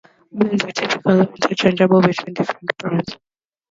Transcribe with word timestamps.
Blades 0.31 0.63
are 0.63 0.71
typically 0.71 1.19
interchangeable 1.19 2.01
between 2.01 2.33
different 2.33 2.75
brands. 2.79 3.17